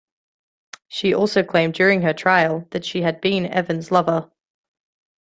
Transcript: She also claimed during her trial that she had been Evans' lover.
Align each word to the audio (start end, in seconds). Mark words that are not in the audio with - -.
She 0.87 1.13
also 1.13 1.43
claimed 1.43 1.75
during 1.75 2.01
her 2.01 2.11
trial 2.15 2.65
that 2.71 2.83
she 2.83 3.03
had 3.03 3.21
been 3.21 3.45
Evans' 3.45 3.91
lover. 3.91 4.31